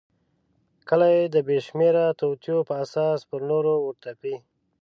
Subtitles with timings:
[0.89, 4.35] کله یې د بېشمیره توطیو په اساس پر نورو ورتپي.